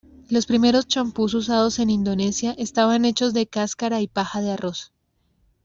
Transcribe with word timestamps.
Los 0.29 0.47
primeros 0.47 0.87
champús 0.87 1.35
usados 1.35 1.77
en 1.77 1.91
Indonesia 1.91 2.55
estaban 2.57 3.05
hechos 3.05 3.35
de 3.35 3.45
cáscara 3.45 4.01
y 4.01 4.07
paja 4.07 4.41
de 4.41 4.49
arroz. 4.51 4.91